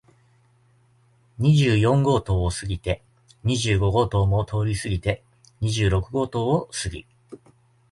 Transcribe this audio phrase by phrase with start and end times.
[1.37, 3.03] 二十四号棟を過ぎて、
[3.43, 5.23] 二十五号棟も通り過ぎて、
[5.59, 7.05] 二十六号棟を過ぎ、